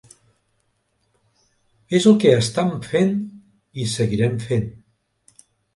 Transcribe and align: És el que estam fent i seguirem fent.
És 1.99 2.09
el 2.13 2.17
que 2.25 2.33
estam 2.41 2.75
fent 2.89 3.15
i 3.85 3.89
seguirem 3.97 4.45
fent. 4.49 4.71